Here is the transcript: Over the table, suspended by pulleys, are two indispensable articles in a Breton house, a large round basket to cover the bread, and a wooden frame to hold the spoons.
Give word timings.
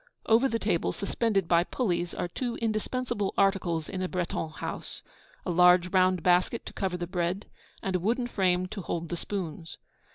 Over 0.25 0.49
the 0.49 0.57
table, 0.57 0.91
suspended 0.93 1.47
by 1.47 1.63
pulleys, 1.63 2.15
are 2.15 2.27
two 2.27 2.55
indispensable 2.55 3.35
articles 3.37 3.87
in 3.87 4.01
a 4.01 4.07
Breton 4.09 4.49
house, 4.49 5.03
a 5.45 5.51
large 5.51 5.89
round 5.93 6.23
basket 6.23 6.65
to 6.65 6.73
cover 6.73 6.97
the 6.97 7.05
bread, 7.05 7.45
and 7.83 7.95
a 7.95 7.99
wooden 7.99 8.25
frame 8.25 8.65
to 8.69 8.81
hold 8.81 9.09
the 9.09 9.15
spoons. 9.15 9.77